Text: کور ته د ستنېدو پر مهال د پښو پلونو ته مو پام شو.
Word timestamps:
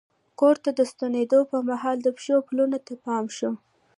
کور 0.39 0.55
ته 0.63 0.69
د 0.79 0.81
ستنېدو 0.91 1.39
پر 1.49 1.61
مهال 1.69 1.97
د 2.03 2.07
پښو 2.17 2.37
پلونو 2.47 2.77
ته 2.85 2.93
مو 2.95 3.01
پام 3.05 3.25
شو. 3.37 3.51